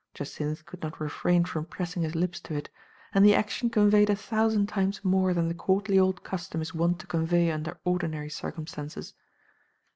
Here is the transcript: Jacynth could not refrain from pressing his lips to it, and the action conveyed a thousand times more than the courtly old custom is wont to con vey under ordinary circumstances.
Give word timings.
Jacynth 0.15 0.65
could 0.65 0.81
not 0.81 0.99
refrain 0.99 1.45
from 1.45 1.65
pressing 1.65 2.01
his 2.01 2.15
lips 2.15 2.39
to 2.39 2.55
it, 2.55 2.71
and 3.13 3.23
the 3.23 3.35
action 3.35 3.69
conveyed 3.69 4.09
a 4.09 4.15
thousand 4.15 4.65
times 4.65 5.05
more 5.05 5.31
than 5.31 5.47
the 5.47 5.53
courtly 5.53 5.99
old 5.99 6.23
custom 6.23 6.59
is 6.59 6.73
wont 6.73 6.97
to 7.01 7.05
con 7.05 7.23
vey 7.27 7.51
under 7.51 7.79
ordinary 7.85 8.31
circumstances. 8.31 9.13